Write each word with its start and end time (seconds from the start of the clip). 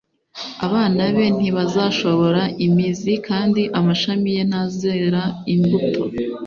abana 0.65 1.01
be 1.15 1.25
ntibazashora 1.37 2.43
imizi 2.65 3.13
kandi 3.27 3.61
amashami 3.79 4.27
ye 4.35 4.41
ntazera 4.49 5.21
imbuto 5.53 6.01